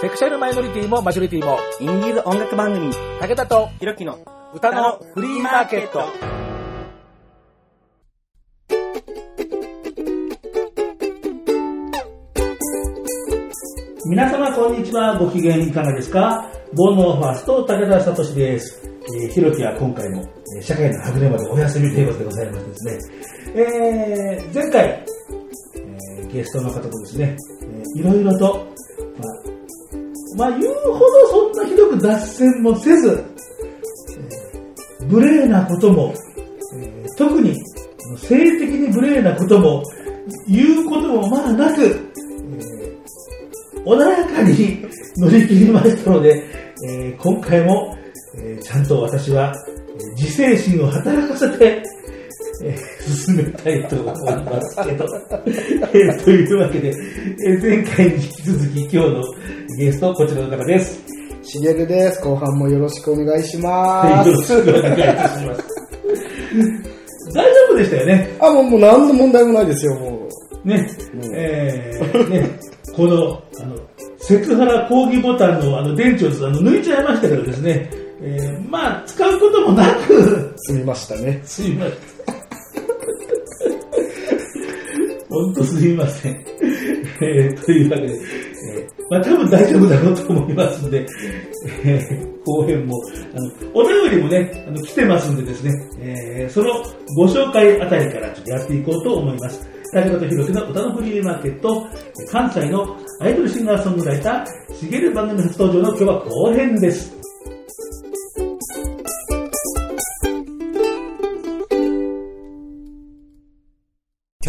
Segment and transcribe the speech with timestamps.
[0.00, 4.18] セクシャルマイノリティもマジョリティも、インディーズ音楽番組、武田とひろきの
[4.54, 6.00] 歌のフリーマーケット。
[14.06, 15.18] 皆様こんにちは。
[15.18, 16.50] ご機嫌いかがですか？
[16.74, 18.80] 煩悩ファースト武田聡です。
[19.22, 20.22] えー、ひろきは今回も、
[20.56, 23.54] えー社会のはぐれまでお休みということでございましてですね。
[23.54, 25.04] えー、前回、
[25.76, 28.66] えーゲストの方とですね、えーいろいろと、
[30.36, 33.24] まあ、言うほどそんなひどく脱線もせず、
[35.08, 36.14] 無礼なことも、
[36.76, 37.54] え特に
[38.16, 39.82] 性的に無礼なことも
[40.46, 42.96] 言うこともまだなく、え
[43.84, 44.84] 穏やかに
[45.16, 46.44] 乗り切りましたので、
[46.86, 47.96] え今回も、
[48.38, 49.52] えちゃんと私は、
[50.16, 51.82] 自制心を働かせて、
[52.62, 56.88] えー進めたいと思いますけど、えーというわけで、
[57.46, 59.22] えー前回に引き続き今日の
[59.78, 61.00] ゲスト、こちらの方です。
[61.42, 62.20] しげるです。
[62.22, 64.62] 後半もよろしくお願いしまはいよろしす。
[64.62, 65.64] くお願いいたします。
[67.32, 68.36] 大丈夫でしたよね？
[68.40, 70.28] あ、もう、もう何の問題もないですよ、も
[70.64, 70.86] ね、
[71.32, 72.50] えー、ね、
[72.94, 73.76] この、あの、
[74.18, 77.90] セクハラ抗議ボタンのあの電池をあの抜いちゃいましたけどですね、
[78.20, 80.54] えー、まあ、使うこともなく、う。
[80.56, 81.40] 済みましたね。
[81.44, 82.39] すいません。
[85.30, 86.32] 本当すいません。
[87.22, 91.06] えー、というわけで、えー、まあ多分大丈夫だろうと思いますんで、
[91.84, 93.00] えー、後編も、
[93.34, 96.82] あの、お便りもね、あの、来てますんでですね、えー、その
[97.16, 99.60] ご紹介あたりからちょっとやっていこうと思います。
[99.92, 101.84] 武田と広瀬の歌のフリーマーケット、
[102.30, 107.19] 関西のアイドルシンガーソングライター、しげる番組初登場の今日は後編です。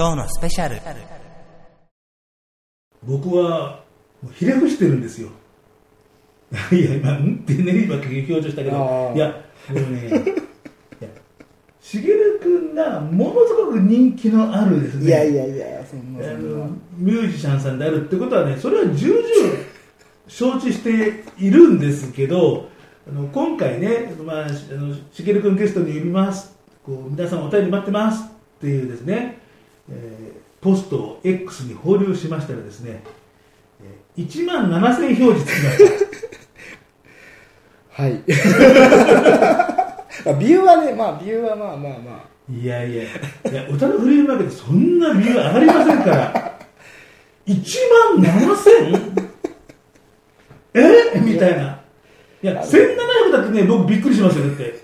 [0.01, 0.81] 今日のスペシャル。
[3.03, 3.83] 僕は
[4.33, 5.29] ひれ伏してるんですよ。
[6.73, 7.39] いや、今、うん？
[7.43, 9.27] ってね、今、表情したけどいや、
[9.69, 10.25] もうね、
[11.79, 16.71] しげるくんがものすごく人気のあるですね、いやいやいや、そんそんなの。
[16.97, 19.23] ミュージシャンさんであるってことはね、それは重々
[20.27, 22.69] 承知しているんですけど、
[23.07, 28.27] あの今回ね、まあ、しあのしげるくんゲストに呼びますこう、皆さんお便り待ってますっ
[28.61, 29.40] ていうですね、
[29.89, 33.01] えーポストを X に放流しましたらですね、
[33.83, 35.79] えー1万7000表示つきまし
[37.95, 37.97] た。
[38.03, 38.21] はい。
[40.25, 42.31] まあビューはね、まあ、ビューはまあまあまあ。
[42.53, 43.07] いやいや、い
[43.53, 46.59] や歌のフリーマーケット、そんなビュー上がりませんから、
[47.47, 47.63] 1
[48.19, 49.29] 万 7000?
[50.73, 51.19] え？
[51.19, 51.79] みたいな。
[52.43, 54.83] いや、1700だってね、僕びっくりしますよ、だって。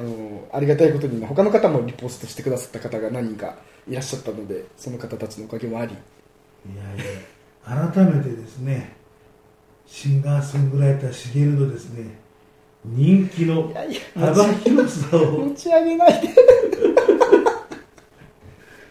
[0.00, 3.56] あの、ありがたいことに、他の方もリポストしてくださった方が何人か
[3.86, 5.92] いらっしゃったので、その方たちのおかげもあり。
[5.92, 5.96] い
[6.76, 7.06] やい
[7.86, 8.96] や、改めてですね、
[9.86, 12.18] シンガーソングライターしげるのですね、
[12.84, 13.70] 人気の
[14.14, 16.28] 幅広さを持ち上げないで。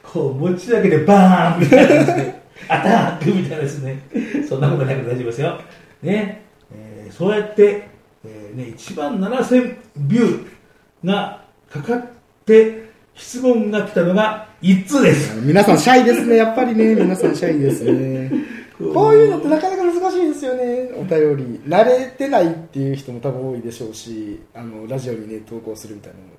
[0.03, 4.01] こう持ち上げてバーンみたいなですね、アタックみたいなですね、
[4.47, 5.59] そんなことなくて大丈夫ですよ。
[6.01, 7.87] ね、えーそうやって、
[8.23, 10.58] えーね、1万7000ビュー
[11.03, 12.05] がかかっ
[12.45, 15.39] て、質問が来たのが1通です。
[15.41, 16.95] 皆さんシャイですね、やっぱりね。
[16.95, 18.31] 皆さんシャイですね。
[18.77, 21.59] こういうのってなかなか難しいですよね、お便り。
[21.67, 26.31] 慣れてないっていう人も多分多いでしょうし、あの、ラジオにね、投稿するみたいなのも。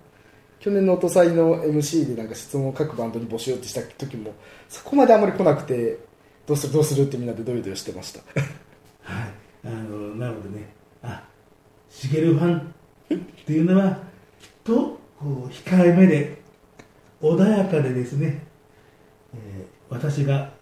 [0.58, 4.32] 去年の音祭の MC でなんか質問を各バンドに募集ってした時も、
[4.68, 5.98] そこまであまり来なくて、
[6.46, 8.20] どうするどうするってみんなでドヨドヨしてました。
[9.02, 9.30] はい、
[9.66, 10.68] あのなのでね、
[11.02, 11.22] あ
[11.90, 12.74] しげるファン
[13.14, 14.09] っていうのは、
[14.70, 16.40] とこう控えめで、
[17.20, 18.46] 穏やかでですね、
[19.34, 20.52] えー私が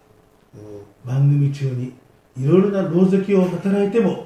[1.05, 1.93] 番組中に
[2.35, 4.25] いろいろな狼藉を働いても、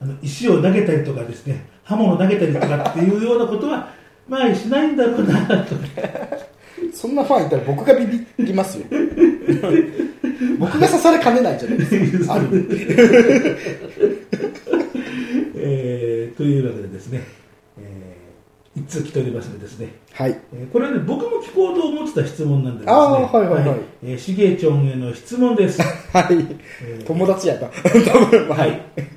[0.00, 3.92] あの石を投げたりとかですね、刃物投げたりとかっていうようなことは、
[4.28, 5.74] まあしないんだろうなと。
[6.94, 8.84] そんなファンいたら僕がビビりますよ。
[10.60, 12.34] 僕が刺されかねないじゃないですか。
[12.34, 12.46] ある。
[15.56, 17.22] えーというわけでですね、
[18.86, 20.38] 通来ておりますのでですね、はい。
[20.54, 25.80] えーこれはね、僕も聞こうと思ってた質問なんでですね、あーはいはいはいえーしげちょんへの質問です。
[26.12, 26.26] はい。
[26.84, 27.66] えー友達やった。
[27.66, 28.74] ははいい。。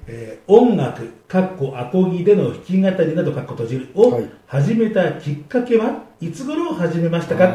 [0.07, 7.45] えー 音楽、かっこアコギでの弾き語りなどかっこ閉じるをはい始めたきっかけはいつ頃始めましたか？
[7.45, 7.48] あ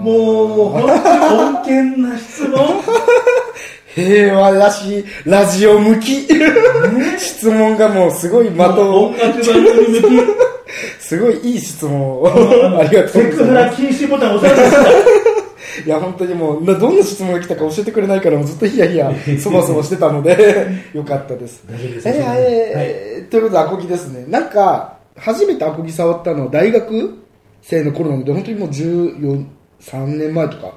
[0.00, 2.58] もう、本当に穏健な質問。
[4.04, 6.28] 平和らしいラジオ向き。
[7.18, 9.14] 質問がもうすごい的を。
[11.00, 12.78] すごいいい質問を。
[12.78, 13.76] ありがとうセクハラございます。
[13.76, 15.28] 禁止ボタン押さた。
[15.84, 21.64] いや、本当にもう、などんな質問が来たか教えてくれないから、もうずっとヒヤヒヤ、 そばそばしてたので、 よかったです。
[21.66, 24.24] ですえーえーということで、アコギですね。
[24.28, 27.14] なんか、初めてアコギ触ったのは大学
[27.62, 29.44] 生の頃なので、本当にもう14、
[29.80, 30.72] 3年前とか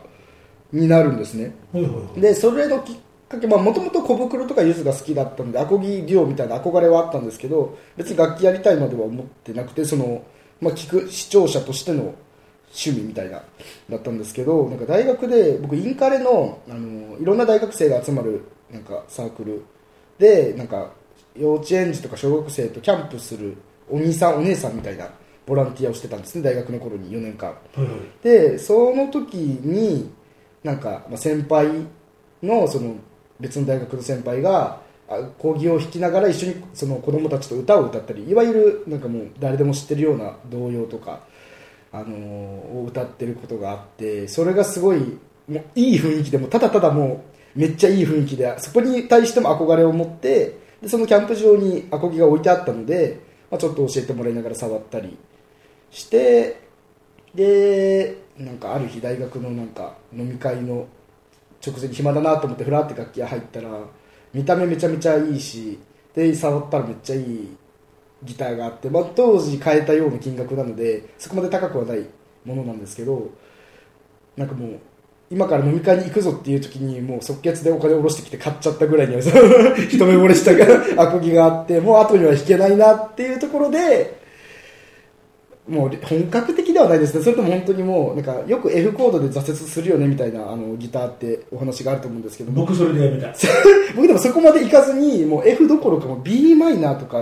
[0.73, 1.53] になるんですね。
[1.73, 2.95] はいはいはいで、それのきっ
[3.31, 10.24] かけ、まあ、もともと小袋とかゆずが好きだったので、アコギデュオみたいな憧れはあったんですけど、別に楽器やりたいまでは思ってなくて、その、
[10.60, 12.13] まあ、聞く視聴者としての
[12.74, 13.42] 趣味みたいな、
[13.89, 19.63] だったんですけど、なんか大学で、僕、インカレの、あの、いろんな大学生が集まる、なんか、サークル
[20.19, 20.92] で、なんか、
[21.36, 23.56] 幼稚園児とか小学生とキャンプする
[23.89, 25.10] お兄さん、お姉さんみたいな
[25.45, 27.50] ボランティアをしてたんですね、大学の頃に4年間。
[27.50, 27.89] はいはい
[28.22, 30.12] でその時に
[30.63, 31.68] なんかまあ先輩
[32.44, 32.95] のその
[33.41, 34.79] 別の大学の先輩が
[35.38, 41.19] 講義を弾きながら一緒にその子供たちと歌を歌ったりいわゆるなんかもう誰でも知ってるような童謡とか、
[41.91, 44.99] あのを歌ってることがあってそれがすごい
[45.49, 47.23] もういい雰囲気でもただただも
[47.55, 55.17] うめっちゃいい雰囲気でそこに対しても憧れを持ってでそのキャンプ場にアコギが置いてあったので、まあ、ちょっと教えてもらいながら触ったり
[55.91, 56.61] して
[57.35, 60.87] でなんかある日大学のなんか飲み会の
[61.65, 63.69] 直前に暇だなと思ってふらって楽器屋入ったら
[64.33, 65.79] 見た目めちゃめちゃいいし
[66.15, 67.57] で触ったらめっちゃいい
[68.23, 72.05] ギターがあって、まあ、当時買えたような金額なのでそこまで高くはない
[72.45, 73.29] ものなんですけど
[74.37, 74.79] なんかもう
[75.29, 79.21] 今から飲み会に行くぞっていう時にもう即決でお金を下ろしてきて買っちゃったぐらいには
[79.89, 84.20] 一目惚れしたがアコギがあってもう後には弾けないなっていうところで
[85.67, 87.23] もう本格的ではないですね。
[87.23, 93.33] それとも本当にもうなんかよく F コードで挫折するよねみたいなあのギターってお話があると思うんですけど僕それでやめた。
[93.95, 97.21] 僕でもそこまでいかずにもう F どころかもう b マイナーとか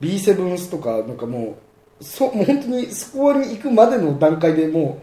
[0.00, 1.56] B7 スとかなんかも
[2.00, 5.00] うそもう本当にそこに行くまでの段階でも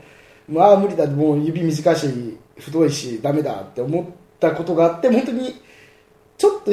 [0.49, 4.05] うまあ無理だもう指短いし太いしダメだって思っ
[4.39, 5.55] たことがあって本当に
[6.37, 6.71] ちょっと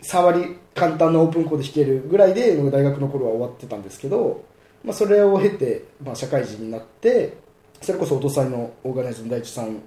[0.00, 4.44] 触り簡単なオープンコード弾けるぐらいで大学の頃は終わってたんですけど、
[4.84, 7.36] まあ、それを経て、まあ、社会人になって
[7.80, 9.80] それこそ音祭のオーガナイズの大地さん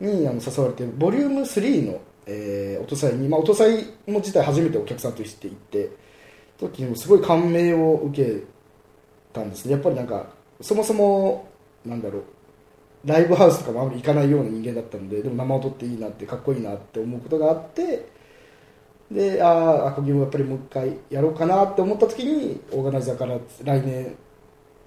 [0.00, 5.90] にあの誘われてボリューム3の、えー、音祭に、まあ、音祭も自体初めてお客さんとして行って
[6.58, 8.42] 時にもすごい感銘を受け
[9.32, 9.72] たんですね。
[9.72, 10.26] やっぱりなんか
[10.60, 11.48] そもそも
[11.84, 12.22] なんだろう
[13.04, 18.08] ライブハウスとかもあまり行かないような人間だったのででも生音っていいなってかっこいいなって思うことがあって
[19.10, 24.16] でああアコギもやっぱりもう一回やろうかなって思った時にオーガナイザーから来年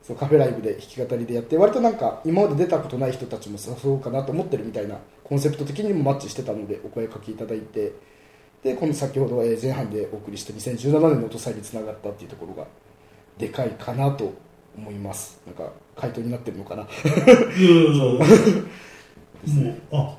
[0.09, 7.91] そのカフェライブで弾き語りでやって割となんか今まで出たことない人たちも誘おうかなと思ってるみたいなコンセプト的にもマッチしてたのでお声かけいただいて
[8.63, 12.65] でこの先ほどえー前半でお送りして2017年の音祭につながったっていうところが
[13.37, 14.33] でかいかなと
[14.75, 15.39] 思います。
[15.45, 16.81] なんか回答になってるのかな。
[16.83, 18.21] いやいやいやもう
[19.91, 20.17] あ、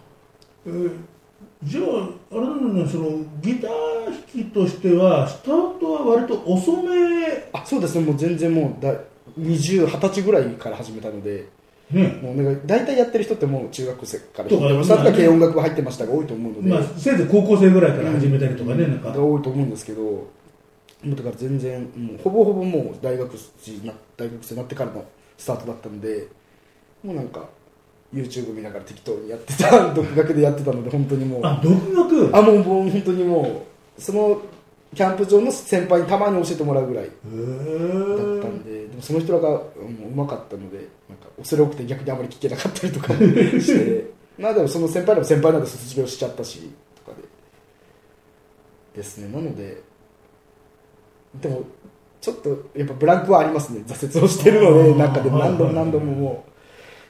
[0.67, 0.91] えー
[1.63, 1.85] じゃあ
[2.33, 3.11] あれなのねその
[3.43, 8.95] ギター弾きとしてはスタートは割と遅めあそうですねもう全然もうだ
[9.39, 11.47] 20、20歳ぐらいから始めたので
[11.91, 12.21] ね。
[12.23, 19.11] もうなんか大体やってる人ってもう中学生からとか弾いてますなんか軽音楽部入ってましたが多いと思うので、まあせいぜい高校生ぐらいから始めたりとかね、なんか。
[19.11, 19.71] が多いと思うん。
[19.71, 20.27] ですけども
[21.05, 25.05] うだから全然もうほぼほぼもう大学生な大学生になってからの
[25.39, 26.29] スタートだったので
[27.03, 27.49] もうなんか
[28.13, 31.41] YouTube 見ながら適当にやってた独学でやってたので本当にもう。
[31.45, 32.37] あ独学？
[32.37, 33.65] あもうもう本当にも
[33.99, 34.41] うその
[34.95, 39.57] キャンプ場の先輩にたまに教えてもらうぐらいへだったーんででもその人らがうん
[39.95, 46.71] もううまかったのでなんか恐れ多くて逆にあまり聞けなかったりとかして まあでもその先輩でも先輩なんで卒業しちゃったし
[47.05, 47.23] とかで
[48.97, 49.29] ですね。
[49.33, 49.81] なので
[51.41, 51.63] でも
[52.21, 53.85] ちょっとやっぱブランクはありますね。
[53.87, 55.39] 挫折をしてるのでなんかでも。
[55.39, 56.45] 何度も何度もも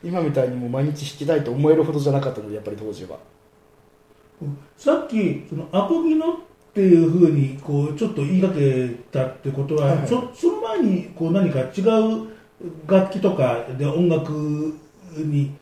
[0.04, 3.19] う今みたいにもう毎日弾きたいと思えるほどじゃなかったのでやっぱり当時は。
[4.76, 6.40] さっきそのアコギの
[6.71, 10.09] っていうふうにこうちょっと言いかけたってことは、はいはい。
[10.09, 12.29] そその前にこう何か違う
[12.87, 14.79] 楽器とかで音楽
[15.17, 15.53] に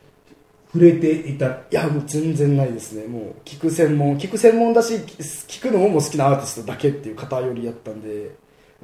[0.71, 3.07] 触れていたいやもう全然ないですね。
[3.07, 8.35] もう聞く専門聞く専門だし聞くのももう好きなアーティストだけっていう偏りやったんで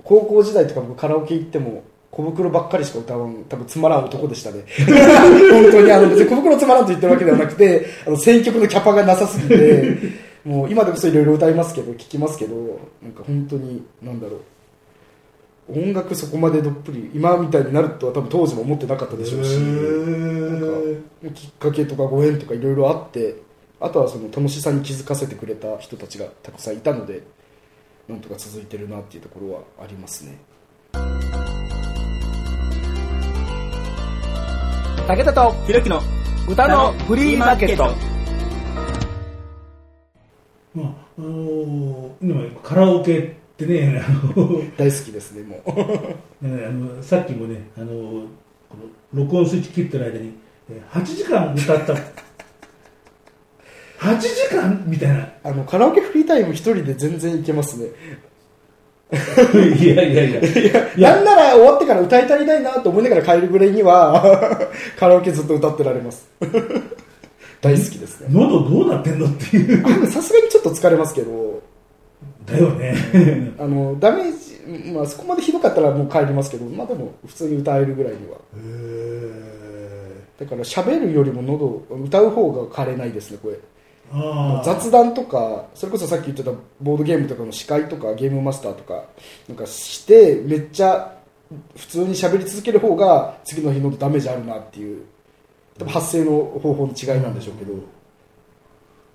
[0.04, 4.64] 高校時代とか僕カラオケ行っても小袋ばっかりしか歌わん多分つまらん男でしたね。
[5.52, 5.92] 本当に。
[5.92, 9.98] あの別に小袋つまらんと言ってるわけではなくてあの選曲のキャパがなさすぎて
[10.46, 12.56] もう今でこそいろいろ歌いますけど聞きますけど
[13.02, 14.42] なんか本当になんだろう。
[15.68, 23.36] 音楽そこまでどっぷり今みたいになるとは多分当時も思ってなかったでしょうしなんかきっかけとかご縁とかいろいろあって
[23.80, 27.24] あとはその楽しさに気づかせてくれた人たちがたくさんいたので
[28.08, 30.38] なんとか続いてるなっていうところはありますね。
[35.08, 36.00] 武田とひろきの
[36.48, 38.15] 歌のフリーマーケット
[40.76, 43.24] まああのー今カラオケっ
[43.58, 46.46] てねあの大好きですねもう。
[46.46, 48.28] ねあのさっきもねあのこ
[49.14, 50.34] の録音スイッチ切ってる間に
[50.70, 51.94] えー8時間歌った。
[53.98, 55.30] 8時間みたいな。
[55.44, 57.88] あのカラオケフリータイム一人で全然いけますね。
[59.80, 60.24] いやいや。
[60.26, 61.14] いやいや。
[61.16, 66.28] なんなら終わってから歌い足りないなと思いながら帰るぐらいにはカラオケずっと歌ってられます
[67.66, 68.28] 大好きですね。
[68.30, 70.04] 喉どうなってんのっていう。
[70.04, 71.62] あさすがにちょっと疲れますけど。
[72.46, 72.96] だよね。
[73.58, 78.38] あのダメージ、まあ、そこまでひどかったらもう帰りますけど、まあ、でも普通に歌えるぐらいには。
[80.40, 83.58] だから喋るよりも喉歌う方が枯れないですねこれ。
[84.64, 89.06] 雑談とかそれこそさっき言ってたボードゲームとかの司会とかゲームマスターとか
[89.48, 91.16] なんかしてめっちゃ
[91.76, 95.06] 普通に喋り続ける方が次の日のダメージあるなっていう
[95.78, 97.74] 多分発声の方法の違いなんでしょうけど、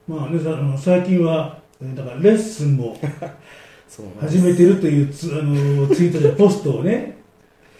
[0.07, 2.97] まあねさあの最近はえーだからレッスンも
[4.21, 7.19] 始めてるというつあのツイートでポストをね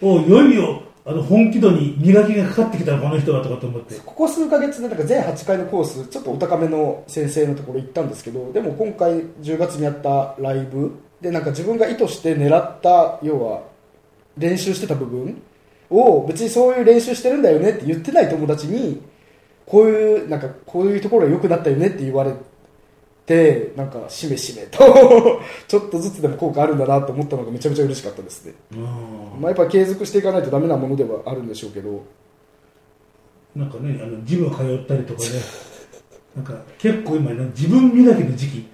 [0.01, 3.95] おいよいよあの本気度に磨きがかかってきたこの人はとかと思って。
[4.05, 13.61] ここ数ヶ月でなんか全8回のコースちょっとお高めの先生のところ行ったんですけどでも今回10月にやったライブでなんか自分が意図して狙った要は
[14.37, 15.41] 練習してた部分
[15.91, 19.01] を別にそういう練習してるんだよねって言ってない友達に
[19.65, 22.33] こういうなんかこういうところが良くなったよねって言われ
[23.25, 24.79] てなんかしめしめと
[25.67, 28.79] ちょっとずつでも効果あるんだなと思ったのがめちゃめちゃ嬉しかったですね、うん。
[29.41, 32.03] まあ、やっぱ継続していかないとダメなものではあるんでしょうけど。
[33.55, 35.29] なんかねあのジム通ったりとかね。
[36.35, 38.65] なんか結構今ね自分磨きの時期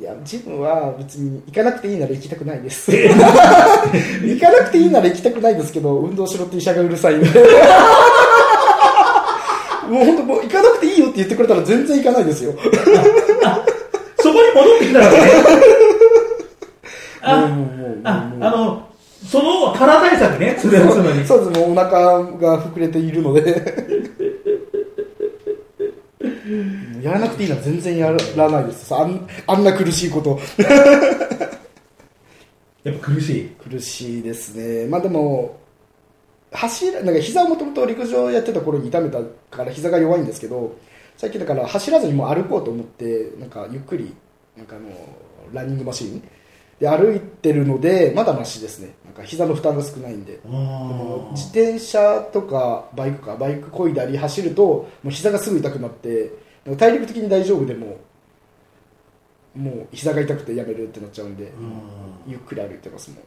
[0.00, 2.88] いや、ジムは別に行かなくていいなら行きたくないです。
[4.24, 7.26] 行かなくていいなら行きたくないですけど、運動しろって医者がうるさいんで。
[9.90, 12.54] もう本当もう行かなくていいよって言ってくれたら全然行かないですよ。
[14.22, 15.18] そこに戻ってきたらね
[18.02, 18.82] ああの
[19.30, 24.29] その腹対策ねそれはつまりそうです、もうお腹が膨れているので。
[27.02, 28.94] やらなくていいなら全然やらないです。
[28.94, 30.38] あんあんな苦しいこと。
[32.82, 35.58] やっぱ苦しい苦しいですね、まあでも、
[36.50, 39.18] 走らなんか膝をもともと陸上やってた頃に痛めた
[39.50, 40.76] から膝が弱いんですけど、
[41.16, 44.14] 最近だから走らずにもう歩こうと思って、なんかゆっくり、
[44.56, 44.88] なんかあの
[45.52, 46.22] ランニングマシン
[46.80, 50.40] で歩いてるので、まだマシですね、か膝の負担が少ないんで。
[51.32, 56.32] 自転車とかバイクかバイクこいだり走るともう膝がすぐ痛くなって
[56.76, 57.98] 体力的に大丈夫でも
[59.54, 61.72] もう膝が痛くてやめるってなっちゃうんで、うん。
[62.26, 63.18] ゆっくり歩いてますもん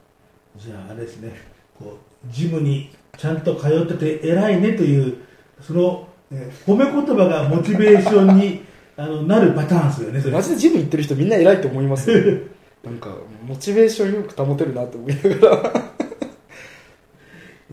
[0.57, 1.33] じゃああれですね。
[1.77, 5.17] こうジムにちゃんと通ってて偉いねという
[5.62, 8.63] その、えー褒め言葉がモチベーションに
[8.95, 10.33] あのなるパターンですよねそれ。
[10.33, 12.17] マジでジム行ってる人みんな偉いと思いますよ。
[12.83, 13.15] なんか
[13.47, 15.82] モチベーションよく保てるなと思いながら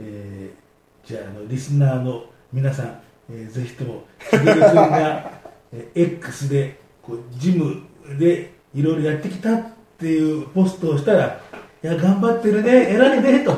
[0.00, 0.60] えー
[1.08, 5.30] じゃああのリスナーの皆さん、えーぜひともしげる君が、
[5.72, 7.82] えー X でこうジム
[8.18, 9.62] でいろいろやってきたっ
[9.98, 11.40] ていうポストをしたら
[11.82, 13.56] いや頑張ってるね偉いねと、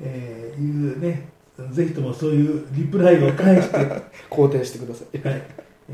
[0.00, 1.28] えーいうね
[1.70, 3.76] ぜひともそういうリプライを返して
[4.30, 5.18] 肯定してください。
[5.26, 5.42] はい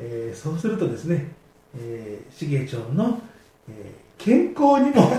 [0.00, 1.28] えーそうするとですね、
[1.78, 3.20] えー、しげちょんの、
[3.68, 5.12] えー健康にも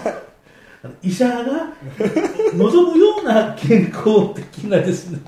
[1.02, 1.74] 医者が
[2.54, 5.20] 望むような健康的なですね、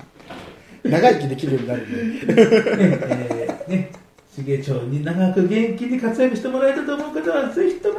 [0.82, 3.92] 長生きできるようになるんでねえーね、
[4.34, 7.98] しげちょんに長く元気に活躍してもらえたと思う方は、ぜひとも、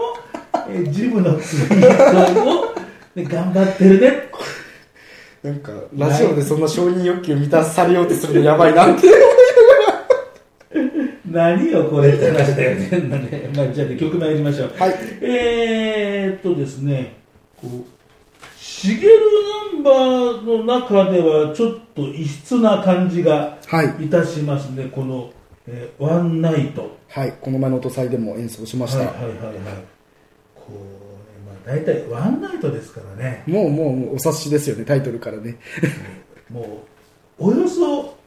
[0.67, 2.75] えージムのツイートを、
[3.15, 4.29] ね、頑張ってるね。
[5.43, 9.09] なんかラジオでそんな承認欲求満たされようとするのやばいなって
[11.25, 12.89] 何よこれって話だよね。
[12.89, 14.73] ねまあ、じゃあね曲参りましょう。
[14.79, 17.22] はいえーっとですね、
[18.57, 19.19] しげる
[19.73, 24.05] ナンバーの中ではちょっと異質な感じがはい。
[24.05, 25.31] いたしますね、この、
[25.67, 26.97] えーワンナイト。
[27.09, 27.33] はい。
[27.39, 29.35] この前の音祭でも演奏しました、はいはいはいはい。
[30.55, 30.77] こう、ね、
[31.45, 34.85] まあ大体ワンナイトですからね、もうもうお察しですよね。
[34.85, 35.57] タイトルからね。
[36.51, 36.83] も
[37.39, 38.17] う、およそ、こ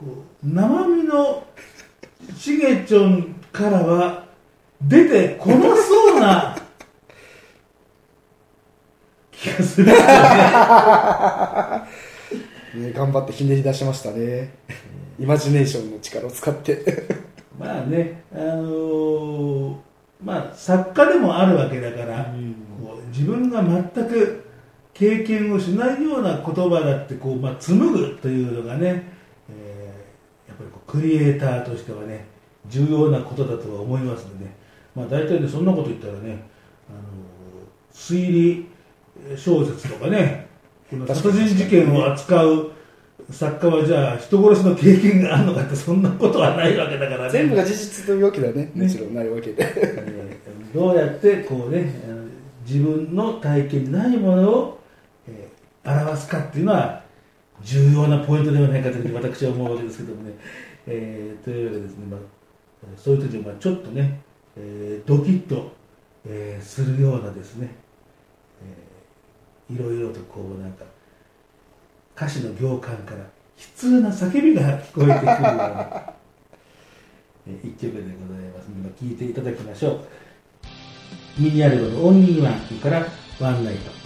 [0.00, 1.44] う、生身の
[2.36, 4.24] しげちょんからは
[4.82, 6.56] 出てこなそうな
[9.62, 9.82] す。
[9.82, 9.86] る。
[12.74, 14.54] ね頑張ってひねり出しましたね。
[15.18, 17.06] イマジネーションの力を使って。
[17.58, 19.74] まあね、あのー
[20.24, 22.32] まあ作家でもあるわけだから、
[22.80, 24.44] こう自分が全く
[24.94, 29.04] 経験をしないような言葉だってこう、まあ、紡ぐというのがね、
[29.50, 29.92] えー
[30.48, 32.26] やっぱりこうクリエイターとしてはね
[32.66, 34.46] 重要なことだとは思いますので、
[34.94, 36.44] まあ、大体ねそんなこと言ったらね
[36.90, 36.98] あの
[37.92, 38.68] 推理
[39.36, 40.46] 小説とかね。
[40.90, 42.70] この殺人事件を扱う
[43.30, 47.30] 作家はじゃあ人殺しの経験があるのかってそんなことはないわけだからね。
[47.30, 48.70] 全部が事実というわけではね。
[48.74, 49.56] もちろんないわけで。
[49.58, 51.92] えーどうやってこうね
[52.66, 54.80] 自分の体験にないものを、
[55.28, 57.02] えー表すかっていうのは
[57.60, 60.32] 重要なポイントではないかというふうに私は思うわけですけどもね、
[60.86, 62.20] えーというわけでですね、まあ、
[62.96, 64.20] そういう時にまあちょっとね、
[64.56, 65.72] えードキッと、
[66.24, 67.74] えーするようなですね、
[68.64, 68.91] えー
[69.70, 70.84] いろいろとこうなんか
[72.16, 73.24] 歌詞の行間から悲
[73.76, 76.12] 痛な叫びが聞こえてくるような
[77.46, 80.00] えー一曲でございますので、聴いていただきましょう。
[81.38, 83.06] ミニアルバムオンリーワンから
[83.40, 84.01] ワンナイト。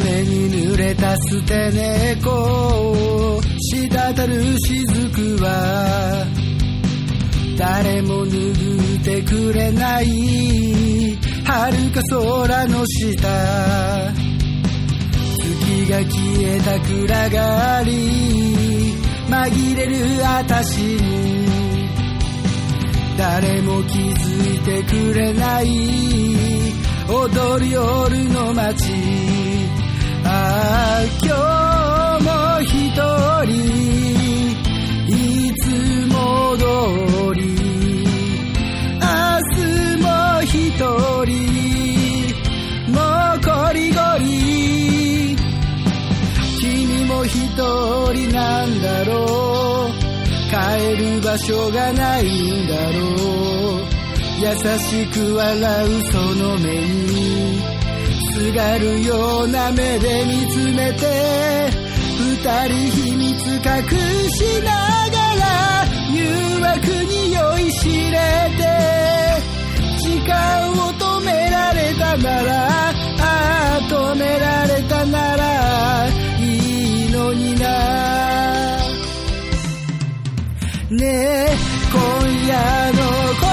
[0.00, 3.40] 雨に濡れた捨て猫
[3.72, 6.26] 滴る雫は
[7.58, 11.18] 誰も拭ってくれない。
[11.44, 14.12] 遥か空の下
[15.36, 18.94] 月が消えた暗がり
[19.28, 21.48] 紛れる私に
[23.18, 25.66] 誰も気づいてくれない。
[27.08, 29.49] 踊る夜の街。
[30.32, 31.34] ああ今
[32.18, 32.30] 日も
[32.62, 32.70] 一
[33.46, 33.52] 人
[35.08, 35.12] い
[35.56, 35.66] つ
[36.06, 36.14] も
[36.56, 36.62] 通
[37.34, 37.42] り
[39.00, 39.02] 明
[39.56, 39.58] 日
[40.00, 40.06] も
[40.44, 40.54] 一
[41.26, 41.34] 人
[42.92, 42.96] も
[43.34, 44.24] うこりごり
[46.60, 47.34] 君も一
[48.14, 49.10] 人なんだろ
[49.88, 49.90] う。
[50.50, 50.56] 帰
[50.96, 52.98] る場所がないんだろ
[53.78, 53.80] う。
[54.40, 54.46] 優
[54.78, 57.79] しく笑うその目に。
[58.40, 61.70] すがるような目で見つめて
[62.18, 63.68] 二人秘密隠
[64.30, 64.70] しな
[65.10, 66.24] がら誘
[66.58, 68.16] 惑に酔いしれ
[68.56, 68.62] て
[69.98, 77.68] 時間を止められたならああ止められたならいいのにな。
[80.90, 81.56] ねえ
[81.92, 82.00] 今
[82.48, 83.49] 夜の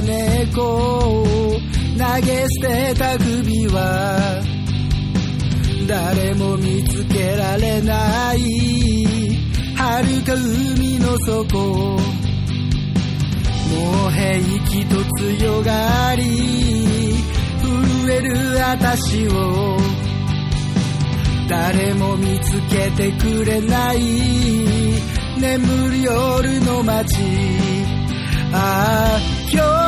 [0.00, 1.24] 猫を
[1.98, 4.42] 投げ捨てた首は
[5.86, 9.14] 誰も見つけられない
[9.76, 11.96] 遥か海の底も
[14.08, 16.22] う平気と強がり
[17.60, 19.76] 震える私を
[21.48, 24.00] 誰も見つけてくれない
[25.38, 27.16] 眠る夜の街
[28.52, 29.20] ああ
[29.52, 29.83] 今日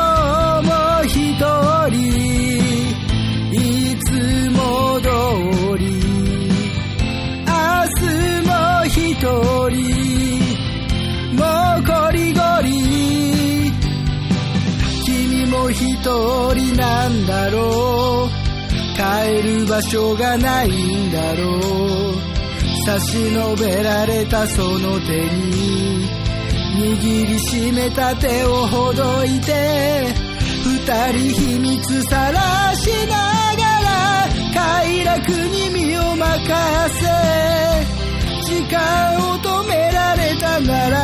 [9.27, 10.39] も一人
[11.35, 11.43] も
[11.79, 13.71] うこりごり
[15.05, 15.75] 君も一
[16.53, 16.67] 人。
[16.77, 18.29] なんだろう
[18.95, 21.59] 帰る場所がないんだろう。
[22.85, 26.07] 差し伸べられたその手に
[26.75, 30.07] 握りしめた手をほどいて
[30.63, 33.15] 二人秘密さらしな
[33.57, 36.25] がら快楽に身を任
[37.01, 37.96] せ。
[38.65, 40.97] 間を止められたなら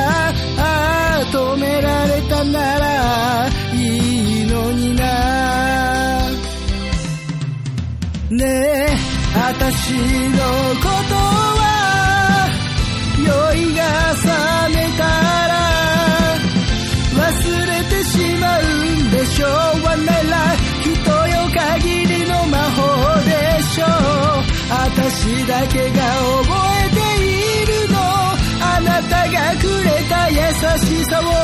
[0.58, 5.04] ああ止められたならいいのにな。
[8.32, 10.00] ねえ私の
[10.82, 12.50] ことは
[13.18, 13.24] 酔
[13.70, 13.82] いが
[14.16, 14.30] 覚
[14.70, 15.04] めた
[15.52, 15.54] ら
[17.16, 17.22] 忘
[17.68, 19.50] れてしまうんでしょう。
[19.50, 20.34] はなら
[20.82, 20.88] 人
[21.28, 22.82] よ限りの魔法
[23.22, 23.32] で
[23.64, 23.88] しょう。
[24.74, 26.00] 私だけが
[26.42, 26.83] 覚え
[29.10, 30.38] たがくれた優
[30.80, 31.43] しさを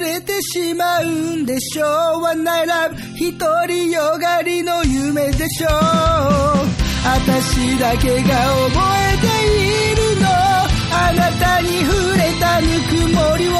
[0.00, 1.04] れてしまう
[1.36, 2.22] んでしょう。
[2.22, 5.70] One night love 一人よがりの夢でしょう
[7.04, 10.28] 私だけが覚えているの。
[10.92, 13.52] あなたに触れたぬくもりを。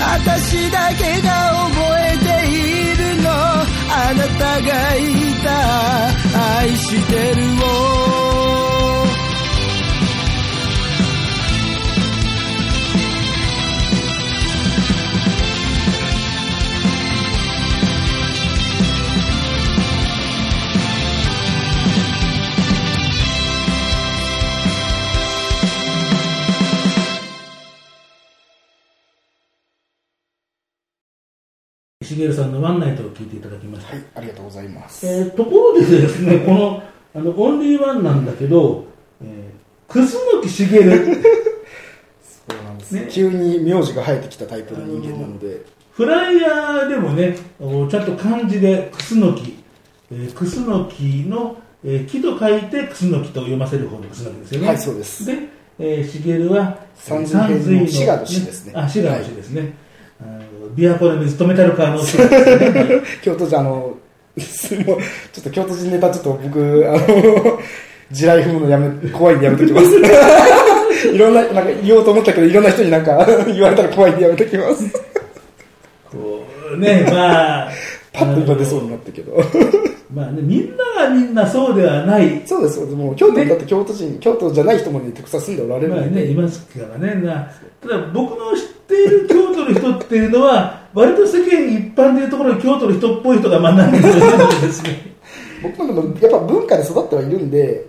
[0.00, 1.28] 私だけが
[1.68, 3.30] 覚えているの。
[3.30, 5.48] あなたが言った。
[6.60, 7.42] 愛してる
[8.24, 8.27] を。
[32.08, 33.94] しげるさんのワンナイトを聞いていただきました。
[33.94, 35.06] はい、ありがとうございます。
[35.06, 36.82] えーところでですね、 この、
[37.14, 38.86] あの、オンリーワンなんだけど、
[39.22, 41.04] えー、楠木しげる、
[42.22, 45.60] そうなんです、ね急に名字が生えてきたタイプの人間なので、
[45.92, 49.58] フライヤーでもね、おちゃんと漢字で楠木、
[50.10, 54.68] えー、楠木の、えー木と書いて楠木と読ませる方の楠木ですよね。
[54.68, 55.38] はいそうですで、
[55.78, 59.60] えー、しげるは、三髄編の滋賀の滋ですねあ、滋賀の滋ですね。
[59.60, 59.70] あの
[60.74, 63.02] 琵琶湖の水止めたるかの滋賀ですよね。
[63.22, 63.96] 京都人、あの、も
[64.36, 64.94] うちょ
[65.40, 67.58] っと京都人ネタちょっと僕、あの、
[68.10, 69.86] 地雷踏むのやめ、怖いんでやめときます。
[71.06, 74.90] いろんな、なんか言おうと思ったけど、いろんな人になんか言われたら怖いんでやめときます。
[76.10, 77.70] こうね、まあ、
[78.12, 79.42] パッと今出そうになったけど。
[80.12, 82.80] まあね、みんながみんなそうではない、そうです。
[82.80, 87.14] もう京都にだって京都人、京都じゃない人もね、たくさん住んでおられるまあね、ので、いますからね。
[87.20, 95.08] なただ僕の知っている京都の人っていうのは、割と世間一般でいうところの京都の人っぽい人がまあ何人もいるのでですね。
[95.62, 97.86] 僕なんかもやっぱ文化で育ってはいるんで、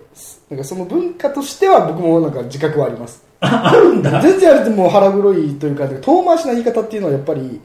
[0.49, 3.23] なんかその文化としては僕もなんか自覚はあります。
[3.39, 4.21] あ、あるんだ。
[4.21, 7.61] 全然あれでもう腹黒いというか、遠回しな言い方っていうのはやっぱり、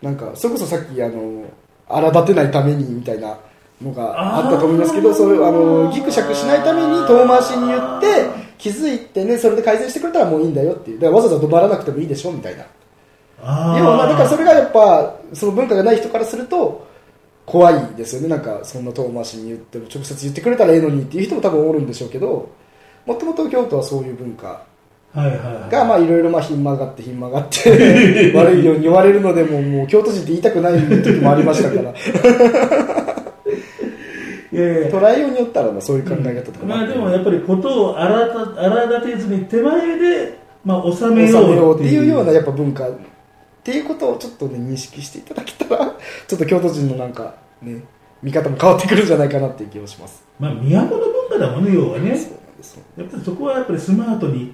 [0.00, 1.44] なんか、それこそさっき、あの、
[1.88, 3.36] 荒立てないためにみたいな
[3.82, 8.06] のがあったと思いますけど、そういう、あの、ギクシャクしないために遠回しに言って、
[8.58, 10.98] 気づいてね、それで改善してくれたらもういいんだよっていう。
[10.98, 12.64] だからわざわざ怒鳴らなくてもいいでしょみたいな。
[13.42, 16.86] あー要はまあ、だからそれがやっぱ、その文化がない人からすると、
[17.44, 18.28] 怖いですよね。
[18.28, 22.48] なんか、そんな遠回しに言っても、直接言ってくれたらええのにっていう人も多分おるんでしょうけど、
[23.04, 24.62] もともと京都はそういう文化
[25.12, 25.70] はいはいはい。
[25.70, 31.94] が、まあいろいろまあひん曲がってひん曲がって、悪いように言われるのでも、もう京都人って言いたくない時もありましたから、
[34.56, 42.92] いやいや捉えようによったらまあそういう考え方とかまあでもやっぱりことを荒立てずに手前で、まあ、収収めめよようっていいううようなやっぱ文化っ
[43.62, 45.86] ていうことをちょっとね認識していただけたら、
[46.28, 47.82] ちょっと京都人のなんかね、
[48.22, 50.24] 見方も変わってくるんじゃないかなっていう気がします。
[50.38, 52.10] まあ都の文化だもんね要はね。
[52.96, 54.52] やっぱりそこはやっぱりスマートに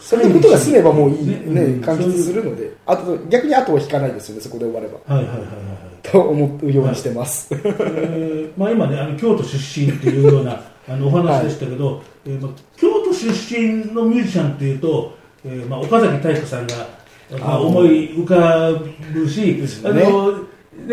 [0.00, 1.80] そういうことが済めばもういい、ね、うん。
[1.80, 5.14] 完結するので、あと逆に後を引かないですよね、そこで終われば。
[5.14, 7.48] はいはいはいはいと思うようにしてます。
[7.54, 15.12] えーまあ、今ねあの京都出身っていうような あのお話でしたけど、えーまあ、京都出身のミュージシャンっていうと、
[15.44, 16.74] えーまあ、岡崎体育さんが、
[17.38, 18.72] まあ、あ思い浮か
[19.14, 20.02] ぶしあよね。
[20.02, 20.32] の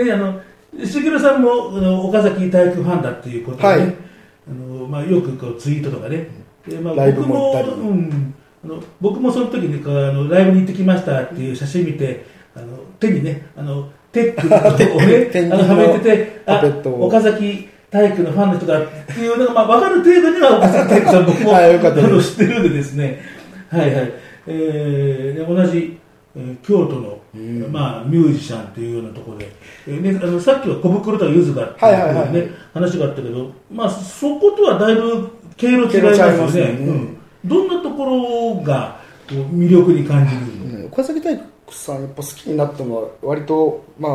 [0.05, 0.39] ねあの
[0.86, 3.82] 茂さんもあの岡崎体育ファンだっていうことで、ねはい。
[3.82, 6.27] あのまあ、よくこうツイートとかね、
[6.67, 7.71] でまあ、ライブ僕もも行ったり。
[7.71, 23.21] うん、あの僕もその時にあのライブに行ってきましたっていう写真見てあの手にねあのテックを ねあのはめててあ岡崎体育のファンの人だっていうのが、まあ、分かる程度には岡崎体育さん僕もはい あの知ってるんでですね。
[23.69, 24.13] はいはい、
[24.47, 25.97] えーで同じ、
[26.35, 27.71] えー京都の、うん。
[27.71, 29.51] まあ、ミュージシャンっていうようなところで、
[29.87, 44.13] えーね、あのさっきは小袋とゆずがっていう、ねはいはい話があったけど、まあ、そことはだいぶ経路違いますよねどんなところが魅力に感じるの、うん岡崎体育さんやっぱ好きになったのは割とまあ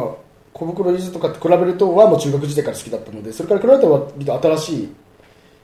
[0.52, 4.88] 小袋ゆずとかって比べるとはもう中学時代から好きだったのでそれから比べると割と新し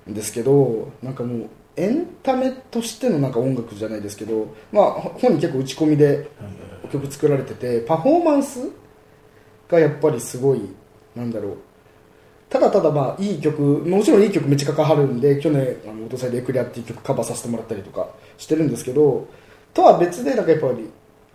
[0.06, 6.28] いんですけどなんかもうエンタメとしてのなんか音楽じゃないですけど、まあ、本に結構打ち込みで
[6.92, 8.68] 曲作られててパフォーマンス
[9.68, 10.60] がやっぱりすごい
[11.14, 11.56] なんだろう
[12.50, 18.08] ただただまあいい曲もちろんいい曲めっちゃかかるんで去年あの「落とされでエクリア」っていう曲カバーさせてもらったりとか
[18.38, 19.28] してるんですけど
[19.72, 20.90] とは別でなんかやっぱり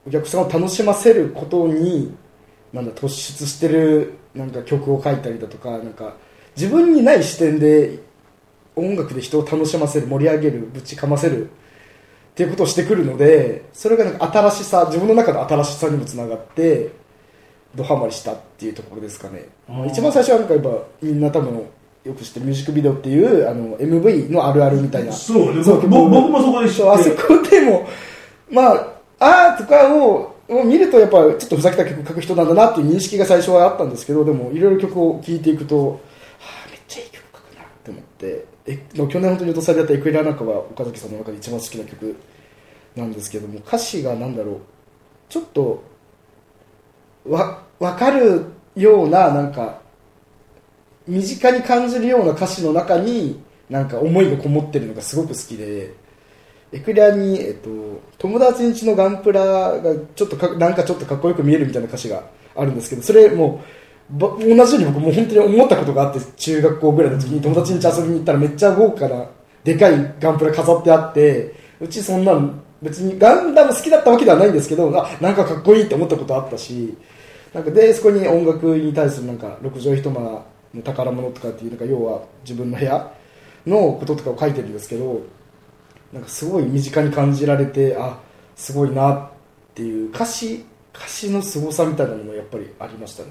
[0.05, 2.13] お客さんを楽しませることに
[2.73, 6.15] なんだ突出してるなんか曲を書いたりだとかなんか
[6.57, 7.99] 自分にない視点で
[8.75, 11.47] 音楽で人を楽しませる盛り上げるぶちかませるっ
[12.35, 16.91] ていうことをしてくるのでそれがなんか新しさ自分の中の新しさにもつながって
[17.75, 19.45] ドハマりしたっていうところですかね。
[19.87, 20.69] 一番最初はなんかやっぱ
[21.01, 21.65] みんな多分
[22.03, 25.11] よく知ってるミュージックビデオっていうあの MV のあるあるみたいな。
[25.11, 25.63] そうね。
[25.63, 26.81] そうぼ僕もそこで知って。
[26.81, 27.87] そうあそこでも
[28.49, 35.97] まああーとかをを見るとやっぱちょっとふざけた曲書く人なんだなっていう認識が最初はあったんですけどでもいろいろ曲を聴いていくと、は
[36.67, 38.55] あ、めっちゃいい曲書くなって思って。
[38.67, 42.15] えの去年本当に落とされたエクエラなんかは岡崎さんの中で一番好きな曲
[42.95, 44.57] なんですけども歌詞がなんだろう。
[45.29, 45.83] ちょっと
[47.27, 49.81] わ分かるようななんか
[51.07, 55.93] 身近に感じるような歌詞の中になんか思いがこもってるのがすごく好きで
[56.71, 57.69] エクレアに、えっと、
[58.17, 59.81] 友達んちのガンプラが
[60.15, 62.23] ちょっとかなんかちょっとかっこよく見えるみたいな歌詞が
[62.55, 63.63] あるんですけどそれも
[64.11, 69.25] う同じように僕も本当に思ったことがあって中学校ぐらいの時に友達ん家遊びに行ったらめっちゃ豪華な
[69.63, 76.95] でかいガンプラ飾ってあってうちそんなの別にガンダム好きだったわけではないんですけどあなんかかっこいいって思ったことあったし
[77.55, 80.45] なんかでそこに音楽に対するなんか六畳一間の
[80.83, 83.09] 宝物とかっていうなんか要は自分の部屋
[83.65, 85.21] のこととかを書いてるんですけど
[86.11, 88.19] なんかすごい身近に感じられてあ
[88.57, 89.29] すごいなっ
[89.73, 93.29] ていう歌詞歌詞の凄さみたいなのもやっぱりありましたね。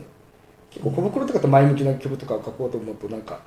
[0.71, 3.41] 結構小袋とかと前向きな曲とかを書こうと思うとなんか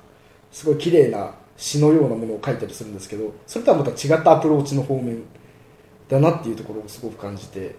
[0.52, 5.24] すごい綺麗な詩のようなものを書いたりするんですけどそれとはまた違ったアプローチの方面
[6.08, 7.74] だなっていうところをすごく感じて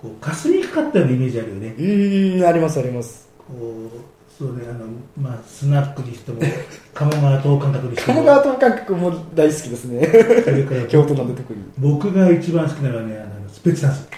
[0.00, 1.74] こう霞にかかったようなイメージあるよね。
[1.78, 3.28] うーんありますあります。
[3.36, 4.86] こうそうねあの
[5.20, 6.40] まあスナックにしても
[6.94, 8.22] 鴨川等間隔にしても。
[8.22, 10.06] 鴨川等感覚も大好きですね。
[10.44, 11.58] それから京都なんで特に。
[11.76, 14.08] 僕が一番好きなのはねあのスペツナス。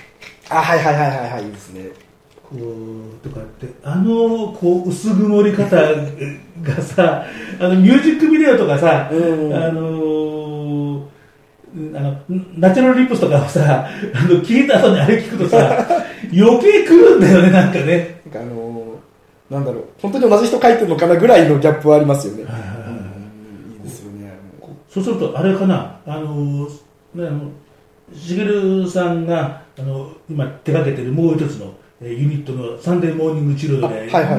[0.51, 1.87] あはいはいはいはいはいいいですね。
[2.49, 7.25] こうとかってあのこう薄曇り方がさ
[7.59, 9.53] あのミュージックビデオとかさ、うん。
[9.53, 10.52] あの
[11.95, 12.17] あの
[12.59, 15.87] ナチュラルリップスとかをさ あの聞いた後にあれ聞くとさ
[16.35, 18.21] 余計来るんだよねなんかね。
[18.31, 24.33] なんかあのーなんだろう本当に同じ人書いてるのかなぐらいのギャップはありますよね、はいはいですよね。
[24.89, 26.67] そうするとあれかなあの
[27.15, 27.51] ねあの
[28.17, 34.39] しげるさんがあの今手掛けてるもう一つのえーユニットのサンデーモーニング治療であはいはいはい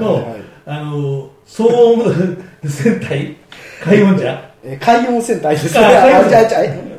[0.85, 3.35] の騒音 戦隊
[3.83, 4.23] 海音者。
[4.63, 6.92] えー海洋センターですね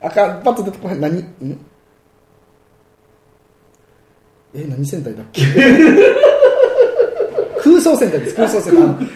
[0.00, 0.98] あかんパッと出てこない。
[1.00, 1.18] 何？
[1.20, 1.24] ん？
[4.54, 5.42] え何戦隊だっけ？
[7.62, 8.34] 空想戦隊です。
[8.36, 9.08] 空想戦隊。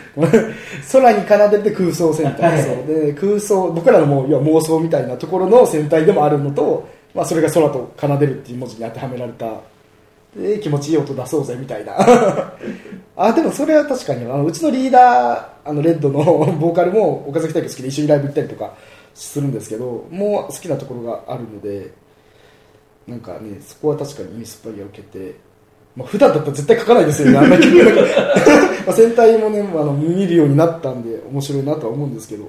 [0.92, 2.62] 空に奏でて空想戦隊、はい。
[2.62, 2.86] そう。
[2.86, 9.46] で空想僕らのもう要は妄想みたいなところの戦隊でもあるのと、まあ、それが空と奏でるっていう文字に当てはめられた。
[10.36, 11.94] で気持ちいい音出そうぜみたいな。
[13.16, 18.72] あでもそれは確かにあのうちのリーダーあのレッドのボーカルも岡崎体育好きで一緒にライブ行ったりとか
[19.14, 21.92] するんですけどもう好きなところがあるので
[23.06, 25.34] なんかねそこは確かにインスパイアを受けて、
[25.96, 27.38] まあ普段だったら絶対書かないですよね。
[27.38, 27.66] あんな曲
[28.86, 32.48] まあ戦隊もねあの見るようになったんで面白いなとは思うんですけど。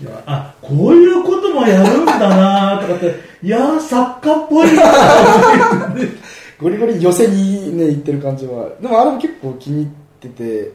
[0.00, 3.14] いやあこういうこともやるんだなとかって
[3.46, 5.94] いやー作家っぽいな
[6.58, 9.88] ゴリゴリ寄せにね行ってる感じはでもあれも結構気に入っ
[10.20, 10.72] てて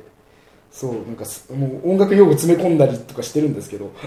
[0.76, 3.92] そうなんかすもう音楽用語詰め込んだりとかしてるんですけど。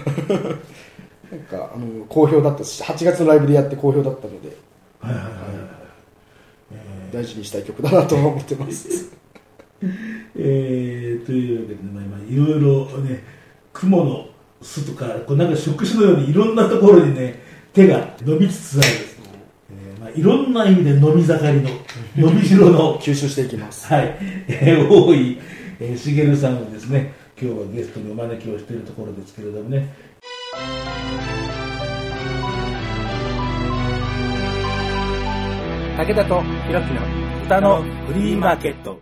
[1.29, 4.57] なんかあの好評だったし8月のライブでやって好評だったので。
[4.99, 5.33] はいはいはい
[7.11, 9.11] 大事にしたい曲だなとは思ってます。
[10.35, 13.23] えー、というわけで、ね、まあ、今いろいろね
[13.73, 14.27] 雲の
[14.61, 17.41] 巣とかこうなんか触手のようにいろんなところにね
[17.73, 18.87] 手が伸びつつある、
[19.71, 21.69] えーまあ、いろんな意味で伸び盛りの
[22.17, 23.87] 伸びしろの 吸収していきます。
[23.87, 24.15] はい、
[24.49, 25.37] えー、多い、
[25.81, 29.87] えー、しげるさんをですね今日はゲストにお招きをしているところですけれどもね。
[35.97, 37.01] 武田とひろきの
[37.45, 38.99] 歌のフリーマーケット。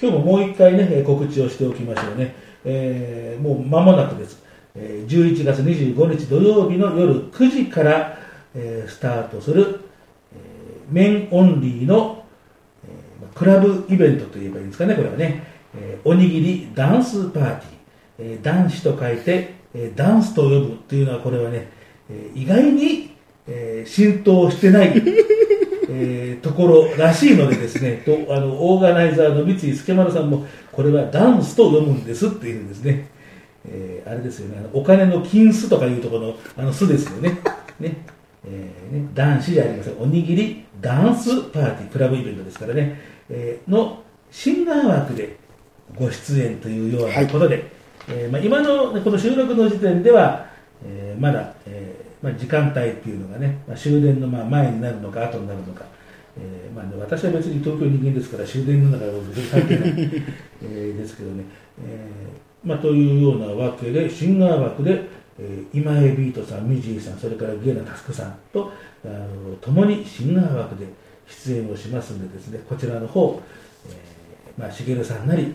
[0.00, 4.42] 今日ももう一回ね告知をしておきましょうね、えーもう間もなくです、
[4.74, 8.18] 11月25日土曜日の夜9時から、
[8.54, 9.80] えースタートする、
[10.32, 12.24] えーメンオンリーの、
[12.84, 17.72] えークラブイベントといえばいいんですかねこれはね、えーおにぎりダンスパーティー、
[18.18, 21.68] えー男子と書いて、えーダンスと呼ぶというのはこれはね、
[22.10, 24.92] えー意外に、えー浸透してない
[25.90, 33.08] えーところらしいのでですね、とあのオーガナイザーの三井助丸さんも、これはダンスと読むんですっていうんですね、
[33.68, 37.38] えーあれですよね、あのお金の金巣とかいうところのあの巣ですよね、
[37.80, 37.96] ね。
[38.46, 45.36] えーね男子じゃありません、おにぎりダンスパーティー、クラブイベントですからね、えーのシンガー枠で
[45.96, 47.70] ご出演というようなことで、
[48.08, 50.46] えーまあ、今のねこの収録の時点では、
[50.84, 55.84] えーまだ、えーまあ、時間帯っていうのがね、まあ、終電のまあ前になるのか後になるのか、
[56.38, 59.90] えーまあね、私は別に東京人間ですから終電の中は別に関係ない、
[60.62, 61.44] えーですけどね、
[61.84, 65.02] えーまあ、というようなわけでシンガー枠で、
[65.38, 68.72] えー今江ビートさんミジーさんそれからゲイナタスクさんと
[69.04, 70.86] あの共にシンガー枠で
[71.26, 73.40] 出演をしますんでですねこちらの方、
[73.88, 75.54] えーまあ、しげるさんなり、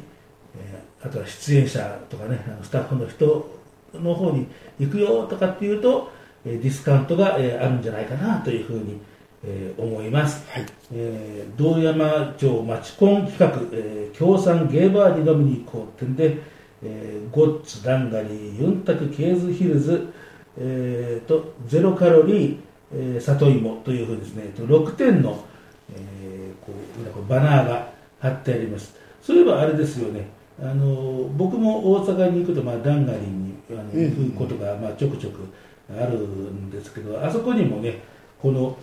[0.57, 3.49] えーあとは出演者とかねあのスタッフの人
[3.93, 4.47] の方に
[4.79, 6.11] 行くよとかっていうと、
[6.45, 8.99] えーディスカウントが、えーあるんじゃないかなというふうに、
[9.43, 10.45] えー思います、
[10.93, 16.37] えー道山町町コン企画、えー協賛ゲーバーに飲みに行こうってんで、
[16.83, 20.09] えーゴッツダンガリーユンタクケーズヒルズ、
[20.57, 22.57] えーとゼロカロリー、
[22.93, 25.45] えー里芋というふうにですねと6点の、
[25.93, 26.73] えーこ
[27.21, 28.93] うバナーが貼ってあります。
[29.21, 30.27] そういえばあれですよね
[30.61, 34.31] あの僕も大阪に行くと、まあ、ダンガリーにあのうん。
[34.31, 35.47] 行くことが、まあ、ちょくちょく
[35.91, 37.99] あるんですけどあそこにもね
[38.41, 38.77] この、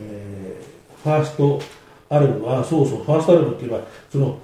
[0.00, 1.60] えーファースト
[2.08, 4.38] アルバムあそうそうファーストアルバムって言えばその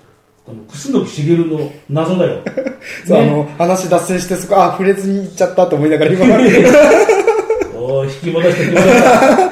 [0.47, 2.41] あの楠木茂の謎だよ。
[3.07, 6.25] そうあの話脱線してそこあ触れずに行っちゃったと思いながら今
[8.27, 9.03] 引き戻して引き戻し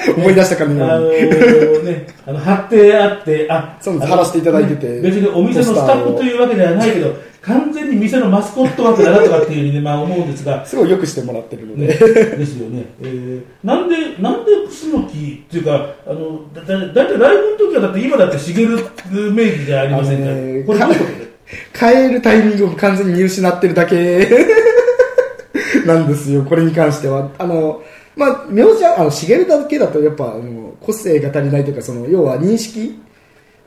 [0.07, 0.13] た。
[0.15, 4.07] 思い出したからあ今のーね、あの貼ってあって、ああのそうです。
[4.07, 5.01] 貼らせていただいてて。
[5.01, 18.67] 別にお店のスタッフというわけではないけど、完全に店のマスコット枠だなとかっていうふうにね、 まあ思うんですが、すごいよくしてもらってるのね、で、ですよね、えーなんで、なんで楠木っていうか、あのだだだいたいライブの時はだって今だって茂
[19.33, 21.15] 名義じゃありませんか、あのねこれどういうこと？
[21.15, 21.31] で
[21.81, 24.29] 変えるタイミングを完全に見失ってるだけ
[25.87, 27.31] なんですよ、これに関しては。
[27.39, 27.83] あの、
[28.21, 33.01] まあ、名字は、あの、茂だけだとやっぱ、あの、個性が足りないというか、その、要は認識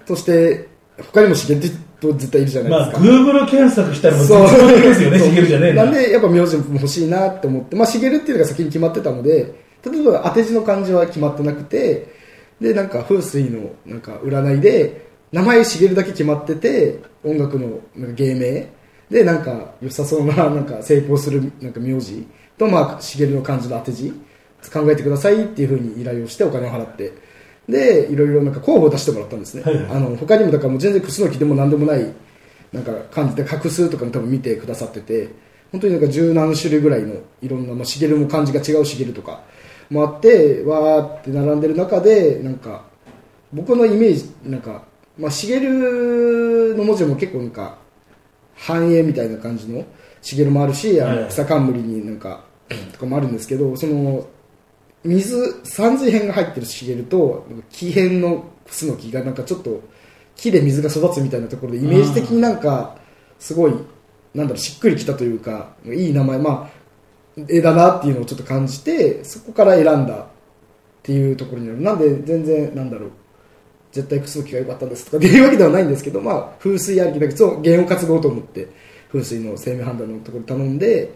[0.06, 0.70] として、
[1.12, 1.68] 他にも茂って
[2.00, 3.08] 人絶対いるじゃないまあ、ですか。
[3.08, 4.48] Google 検索したらもうそう。
[4.48, 5.86] 絶対ですよね、茂じゃねえな。
[5.86, 12.14] んで、やっぱ名字も欲しいなって思って、まあ、茂っていうのが先に決まってたので、例えば当て字の漢字は決まってなくて、
[12.62, 18.70] で、なんか風水のなんか占いで、名前茂だけ決まってて、音楽のなんか芸名
[19.10, 24.14] で、なんか良さそうな、なんか成功するなんか名字と、まあ、茂の漢字の当て字
[24.72, 27.14] 考えてくださいっていうふうに依頼をしてお金を払って、
[27.68, 29.64] で、いろいろなんか候補を出してもらったんですね。
[29.64, 29.86] はいはい。
[29.92, 32.14] あの、他にもだからもう全然楠木でも何でもない
[32.74, 35.30] なんか感じで画数とかも多分見てくださってて
[35.72, 39.44] 本当になんか十何種類ぐらいのいろんな、まあ、しげるも漢字が違うしげるとか
[39.90, 42.86] もあってわーって並んでる中でなんか
[43.54, 44.84] 僕のイメージなんか、
[45.18, 47.78] まあ、しげるの文字も結構なんか
[48.56, 49.86] 繁栄みたいな感じの
[50.22, 52.44] しげるもあるしあはいの草冠になんか
[52.94, 54.28] とかもあるんですけどその
[55.04, 59.82] 水三髄片が入ってるしげると木片のクスの木がなんかちょっと
[60.36, 62.98] 木で水が育つみたいなところでイメージ的になんか
[63.40, 63.74] すごい
[64.34, 66.84] なんだろうしっくりきたというかいい名前まあ
[67.50, 70.26] 絵だなっていうのをちょっと感じてそこから選んだっ
[71.04, 71.82] ていうところになる。
[71.82, 73.12] なんで全然なんだろう
[73.92, 78.68] 絶対クスの木が良かったんですとかっていうわけではないんですけど、まあ、風水ありきだけど弦を担ごうと思って
[79.10, 81.14] 風水の生命判断のところに頼んで、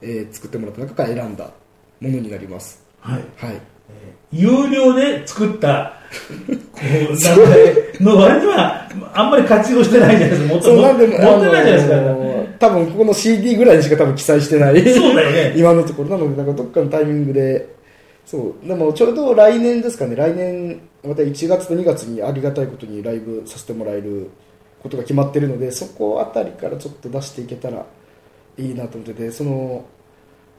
[0.00, 1.50] えー作ってもらった中から選んだ
[2.00, 2.83] ものになります。
[3.04, 3.24] はい。
[3.36, 3.60] はい。
[4.32, 5.92] 有料で作った、
[6.72, 6.80] こ
[8.00, 10.54] う、の割には、あんまり活用してないじゃないですか。
[10.54, 11.96] 持ってないじゃないですか。
[11.96, 14.80] あのー多分ここの CD ぐらいにしか多分記載してない。
[14.94, 16.10] そうだよね今のところ。
[16.10, 17.68] なのでなんかどっかのタイミングで。
[18.24, 18.66] そう。
[18.66, 20.16] でもちょうど来年ですかね。
[20.16, 24.30] 来年また1月と2月にありがたいことにライブさせてもらえる
[24.82, 27.84] ことが決まってるのでそこあたりからちょっと出していけたら
[28.56, 29.30] いいなと思ってて。
[29.30, 29.84] その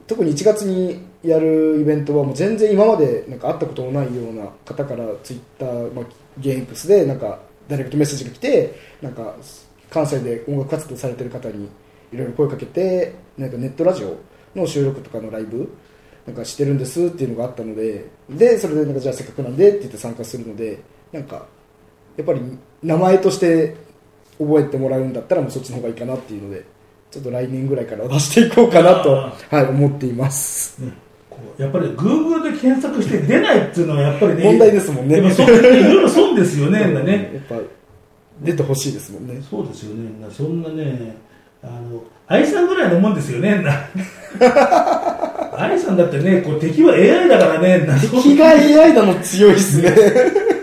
[0.06, 6.04] 特に1月にやるイベントはもう全然今までなんか会ったことのないような方からツイッター、まあ、
[6.38, 9.34] ゲー X でなんかダイレクトメッセージが来てなんか
[9.90, 11.68] 関西で音楽活動されてる方に
[12.12, 14.18] いろいろ声かけてなんかネットラジオ
[14.58, 15.70] の収録とかのライブ
[16.26, 20.80] なんかしてるんですっていうのがあったのででそれでなんかじゃあせっかくなんでって言って参加するので
[21.12, 21.46] なんか
[22.16, 22.40] やっぱり
[22.82, 23.76] 名前として
[24.38, 26.64] 覚えてもらうんだったらもうそっちの方がいいかなっていうので
[27.10, 30.82] ちょっと来年ぐらいから出していこうかなと、はい、思っています。
[30.82, 31.05] ねこう
[31.58, 37.30] やっぱり Google で検索して出ないっていうのはやっぱりね、問題ですもんねでもそういろいろ損ですよね、 ね。
[37.34, 37.64] やっぱ
[38.42, 40.10] 出てほしいですもんねそうですよね。
[40.20, 41.16] なそんなね、
[41.62, 43.62] あの、愛さんぐらいのもんですよね。
[43.62, 43.88] な
[45.58, 49.94] 愛さんだってね、こう敵は AI だからね、な敵が AI なの強いですね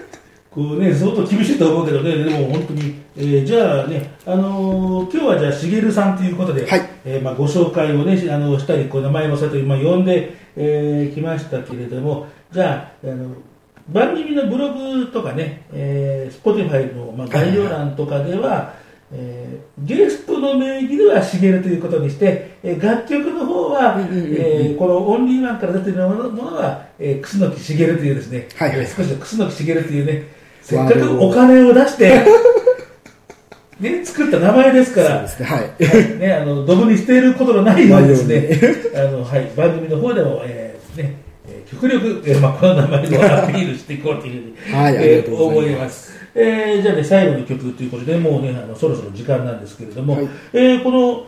[0.53, 6.81] こうね、相当厳しいと思うけどね、でも本当に、えーじゃあね、あのー今日はじゃあ、しげるさんということで、はい。
[7.05, 13.29] えーまあ、ご紹介をね、しあのしたり、こう名前もそうやって、まあ、呼んで、えーきましたけれども、じゃあ、あの
[13.89, 18.73] 番組のブログとかね、えー、Spotify の、まあ、概要欄とかでは、
[19.11, 24.35] えーゲストの名義ではしげるということにして、えー楽曲の方は、うんうんうんうん。
[24.35, 30.23] えーこのオンリーワンから出ているものは、えー、楠木しげるというですね、はいはいえー少し楠木しげるというね、
[30.63, 32.25] せっかくお金を出して、
[33.79, 36.19] ね、作った名前ですから、ねはい。
[36.19, 38.59] ね、あの、ドブに捨てることのないようにですね、
[38.95, 41.15] あの、はい、番組の方でも、えーね、
[41.47, 46.13] えー極力、えーまあ、この名前で アピールしていこうというふうに、はいえー思います。
[46.35, 50.27] えーじゃあね、最後の曲ということで、もうね、あのそろそろ時間なんですけれども、はい。
[50.53, 51.25] えーこの、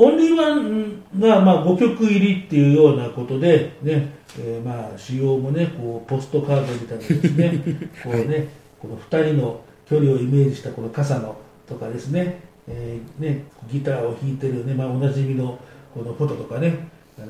[0.00, 7.60] オンリーワンが、まあ、5曲入りっていうようなことで、ね、えーまあ、仕様もね、こう、ポストカードみたいなですね、
[8.04, 8.46] こうね、
[8.80, 15.58] この2人の距離をイメージしたこの傘のとかですね、えーね、ギターを弾いてるね、まあ、おなじみの
[15.94, 17.26] このフォトとかね、あの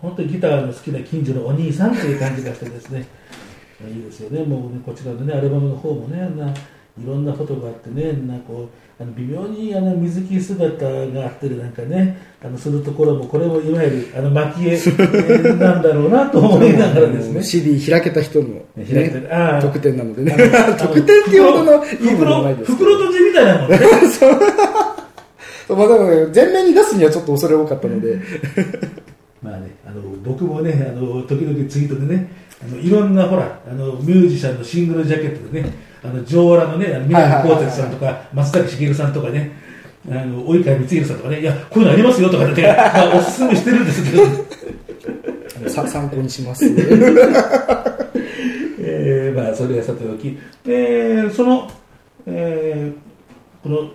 [0.00, 3.06] 本当にギターの好きな近所のお兄さんという感じがしてですね、
[3.88, 6.52] いいですよね、もうね、こちらのね、アルバムの方もね、あんな
[7.00, 8.68] いろんなフォトがあってね、なんかこ
[9.00, 17.42] う、あの微妙にあの水着姿があってるなんかね、あのするところも、これもいわゆるあの蒔絵えーなんだろうなと思いながらですね。
[17.42, 20.36] CD 開けた人の、開けてるあー特典なのでね
[20.78, 23.78] 特典っていうほどのいいものないです袋閉じみたいなもんね。
[24.12, 24.38] そう
[25.76, 28.18] まあ、でもね全面に出すにはちょっと恐れ多かったので
[29.42, 32.30] まあね、あの僕もね、あの時々ツイートでね、
[32.62, 35.70] あのいろんなほら、あのミュージシャンのシングルジャケットでね、
[36.04, 39.52] あの上裸のね、あの宮城光哲さんとか、松崎しげるさんとかね、
[40.08, 46.64] あの及川光弘さんとかね、いや、こういうのありますよとかって、まあ、おすすめしてるんですけど、さ参考にします。
[48.84, 51.70] えーまあ、それはさておき、でその、
[52.26, 53.12] えー
[53.62, 53.90] この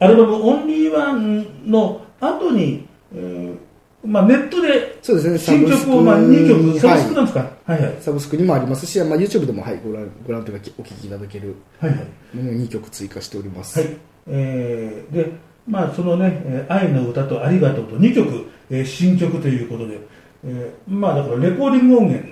[0.00, 3.56] アルバム「オンリーワンの後に、えー
[4.04, 5.38] まあ、ネットでそうですね。
[5.38, 7.96] 新曲を、まあ、2曲、サブスクなんですか、はい、はい。
[8.00, 12.36] サブスクにもありますし、まあ、YouTube でも、はい、ご覧ご覧というかお聞きいただけるはいはい。
[12.36, 13.88] ものを2曲追加しております、はい。
[14.28, 15.30] えーで
[15.68, 20.00] まあそのね「えー愛の歌」と「ありがとう」と2曲、えー新曲ということで、
[20.44, 22.28] えーまあだからレコーディング音源。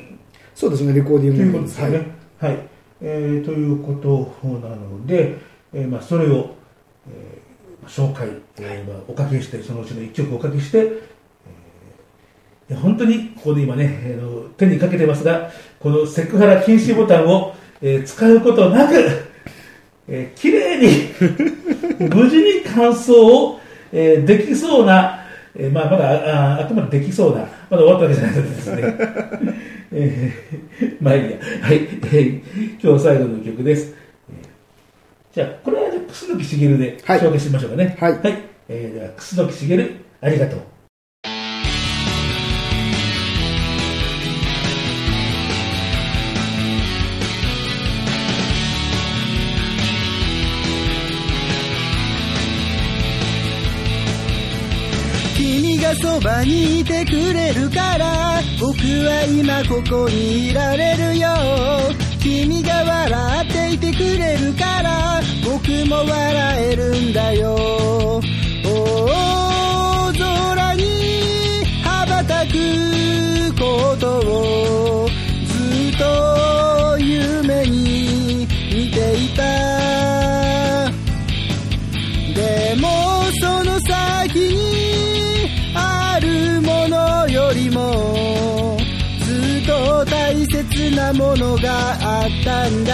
[0.56, 2.06] そうですねレコーディングということですよね。
[2.40, 2.56] ははい。
[2.56, 2.58] い
[3.02, 5.36] えーということなので、
[5.72, 6.50] えーまあ、それを、
[7.08, 7.50] えー
[7.86, 10.92] 紹介、えーまあ、おかけして、そのうちの1曲おかけして、
[12.76, 18.94] 本当にここで今ね、えーの手にかけてますが、このセクハラ禁止ボタンを、えー使うことなく、
[20.08, 21.08] えー、きれいに
[22.14, 23.60] 無事に感想を、
[23.92, 25.24] えーできそうな、
[25.56, 27.40] えーまあ、まだあああくまでできそうな、
[27.70, 28.82] まだ終わったわけじゃないのでですね、
[29.92, 32.40] えーまあいいや、はい、えー
[32.82, 33.94] 今日最後の曲です。
[34.30, 34.46] えー
[35.34, 37.96] じゃあ、これはじゃあ楠木茂ではい紹介しましょうかね。
[37.98, 38.18] はい
[38.68, 39.90] えーでは、楠木茂、
[40.20, 40.60] ありがとう。
[55.96, 61.28] そばにいてくれるから僕は今ここにいられるよ。
[62.20, 68.20] 君が笑っていてくれるから僕も笑えるんだよ。
[68.62, 72.52] 大空に羽ばたく
[73.58, 75.08] ことを
[75.46, 75.54] ず
[75.94, 80.19] っと夢に見ていた。
[91.12, 92.90] ものがあったんだ。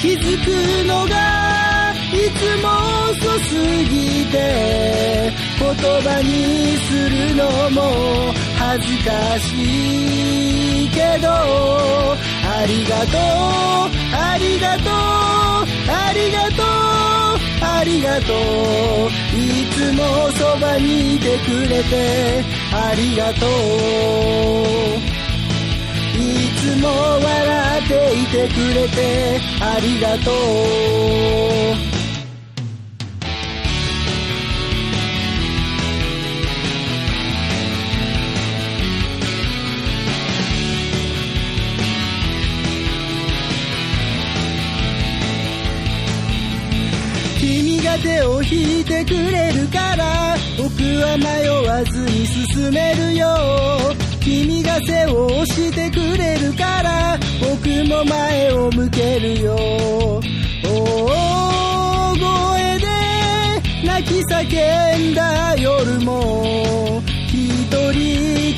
[0.00, 0.48] 気づく
[0.86, 2.68] のがいつも
[3.10, 3.16] 遅
[3.48, 3.54] す
[3.90, 7.82] ぎて言葉にするのも
[8.56, 14.92] 恥ずかしいけどありがとうありがとう
[15.90, 16.66] ありがとう
[17.62, 19.26] ありがとう。
[19.36, 22.44] いつもそばにいてくれて
[22.78, 23.48] ありがとう。
[26.14, 30.30] いつも笑っていてくれてありがと
[31.82, 31.85] う。
[47.98, 53.26] 手を引いてくれるから僕は迷わずに進めるよ。
[54.20, 59.56] 君が背を押してくれるから僕も前を向けるよ。
[60.64, 60.68] 大
[62.16, 62.86] 声で
[63.86, 67.94] 泣き叫んだ夜も一人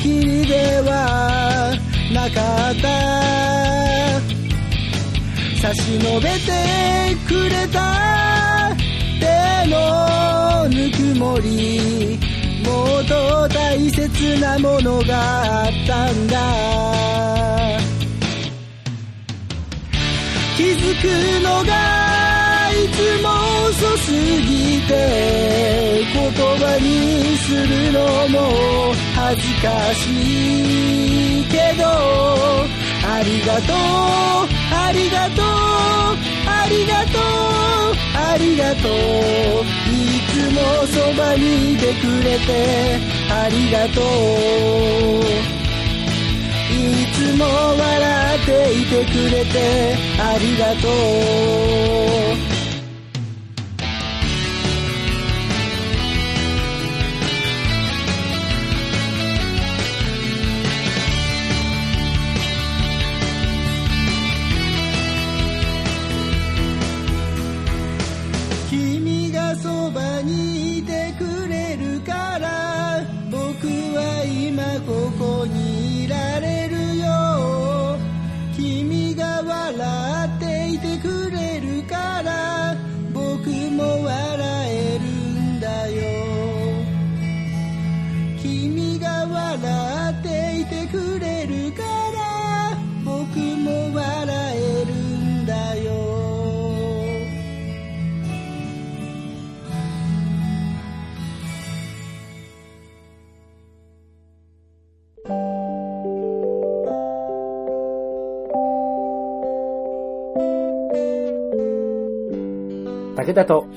[0.01, 1.71] きりでは
[2.13, 2.87] なかった。
[5.61, 8.18] 差し伸べてくれた。
[9.69, 12.19] のぬくもり
[12.65, 16.99] もっと大切なものがあったんだ。
[20.57, 21.05] 気づづく
[21.41, 21.73] のが
[22.71, 23.29] いつも
[23.69, 27.97] 遅すぎて言葉にするの
[28.29, 28.35] も
[29.15, 31.85] 恥ずかしいけど
[33.07, 33.75] ありがとう
[34.73, 35.45] ありがとう
[36.47, 37.78] ありがとう。
[38.31, 38.91] ありがとう。
[39.89, 42.99] いつもそばにいてくれて
[43.31, 44.03] ありがとう。
[46.71, 46.75] い
[47.11, 50.87] つも笑っていてくれてありがと
[52.35, 52.38] う。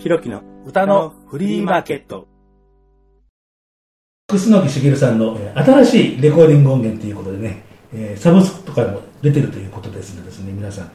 [0.03, 2.27] ひろきの歌のフリーマーケット。
[4.27, 7.63] 楠木茂さんのえー新しいレコーディング音源ということでね、
[7.95, 10.91] えーサブスクとかでも出てるということですのでですね、皆さん、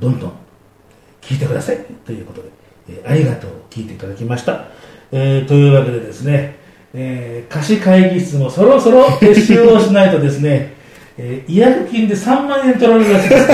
[0.00, 2.48] どんどん聴いてくださいということで、
[2.88, 4.64] えーありがとう聞いていただきました。
[5.12, 6.56] えーというわけでですね、
[6.94, 10.72] えー貸し会議室もそろそろ撤収をしないとですね、
[11.18, 13.46] えー違約金で3万円取られるらしいです。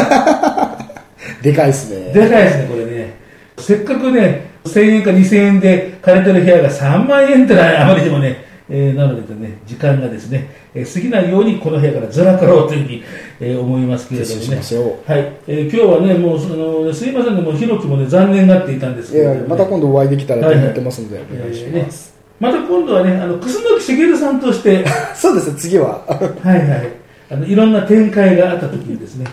[1.43, 2.13] でかいっすね。
[2.13, 3.17] でかいですね、これね。
[3.59, 13.05] せっかくね、1000円か2000円で借りてる部屋が3万円ってのはあまりにもね、えーなのでね、時間がですね、えー過ぎないようにこの部屋からずらかろうというふうに、
[13.41, 14.47] えー思いますけれどもね。
[14.47, 21.25] はい、えー今日はね、もうそのすいませんね、もうひろきもね、残念がっていたんですけれども、ね、また今度お会いできたらと思ってますので、はい。
[21.25, 22.15] はいお願いしえーねます。
[22.41, 24.85] また今度はね、あの楠木茂さんとして、
[25.15, 26.05] そうですね、次は。
[26.43, 26.89] はいはい、
[27.31, 29.27] あのいろんな展開があった時にですね、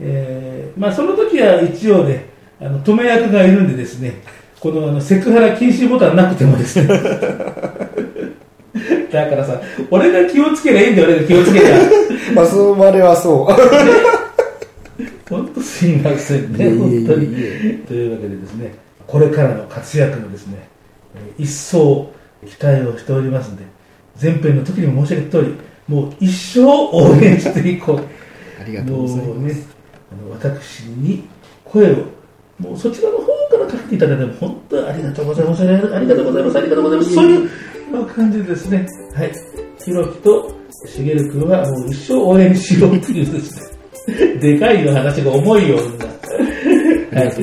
[0.00, 2.26] えーまあ、その時は一応ね、
[2.60, 4.20] あの止め役がいるんでですね、
[4.60, 6.86] このあのセクハラ禁止ボタンなくてもですね、
[9.12, 11.78] だからさ、俺が気をつけりゃいいんだよ、俺が気をつけりゃ。
[12.34, 13.52] まあ、それはそう。
[15.28, 17.26] 本当すいませんね、本当に。
[17.86, 18.74] というわけでですね、
[19.06, 20.68] これからの活躍のですね、
[21.14, 22.12] えー一層
[22.46, 23.64] 期待をしておりますので、
[24.20, 25.54] 前編の時にも申し上げた通り、
[25.88, 28.00] もう一生応援していこう。
[28.60, 29.68] ありがとうございます。、
[30.12, 31.24] あの私に
[31.64, 31.96] 声を、
[32.58, 33.35] もうそちらの方
[33.66, 39.32] からかけていただいても、本当にありがとうございます、ありがとうございます、ありがとうございます、そういう感じでですね、はい、
[39.84, 40.54] ひろきと
[40.86, 43.76] しげる君はもう一生応援しようというです
[44.08, 46.06] ね、でかいの話が重いような。
[47.16, 47.38] はい、 はい、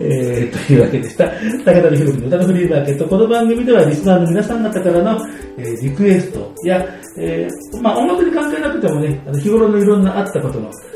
[0.00, 1.26] えー、というわけでした。
[1.26, 3.04] 武田のひろきの歌のフリーマーケット。
[3.04, 5.20] この番組ではリスナーの皆さん方からの、
[5.58, 6.82] えーリクエストや、
[7.18, 10.93] えーまあ音楽に関係なくてもね、あの日頃のいろんなあったことの、えー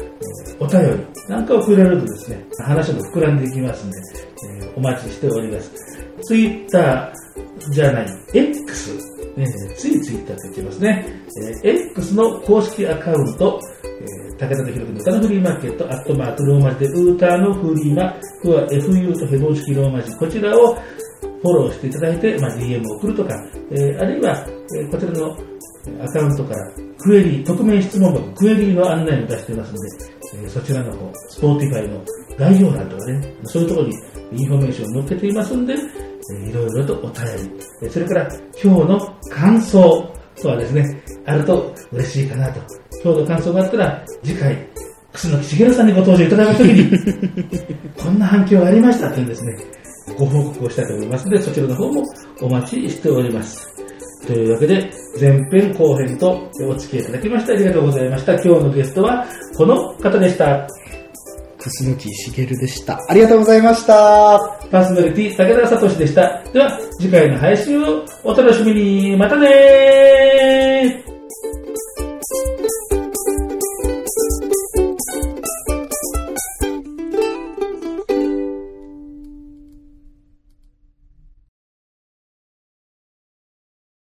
[0.61, 3.99] お便りなんかをくれるとですね、話も膨らんでいきますので、
[4.63, 5.73] えーお待ちしております。
[6.23, 8.93] ツイッターじゃない、X、
[9.37, 11.07] ね、ついツイッターって言ってますね。
[11.65, 23.35] えー X の公式アカウント、えー武田とひろきの歌のフリーマーケット、アットマークローマ字でウーターのフリーマ、これは FU とヘボン式ローマ字、こちらをフォローしていただいて、まあ、DM を送るとか、
[23.73, 24.47] えーあるいは、
[24.79, 25.37] えーこちらの
[26.05, 32.05] アカウントからクエリー、匿名質問箱、クエリーの案内を出してますので、えそちらの方、スポーティファイの
[32.39, 33.95] 概要欄とかね、そういうところに
[34.33, 38.29] インフォメーションを載っけていますので、えーいろいろとお便り、えそれから
[38.63, 40.13] 今日の感想
[40.43, 42.61] とはですね、あると嬉しいかなと。
[43.03, 44.69] 今日の感想があったら、次回、
[45.13, 49.57] 楠木茂さんにご登場いただくときに、 こんな反響がありましたというですね、
[50.19, 52.03] ご報告をしたいと思いますので、そちらの方も
[52.43, 53.69] お待ちしております。
[54.27, 54.91] というわけで、
[55.21, 58.35] 前編後編とお付き合いいただきましてありがとうございました。
[58.35, 60.67] 今日のゲストはこの方でした。
[61.59, 63.01] 楠木茂でした。
[63.09, 64.39] ありがとうございました。
[64.71, 66.43] パーソナリティ、武田聡でした。
[66.53, 69.17] では、次回の配信をお楽しみに。
[69.17, 71.18] またねー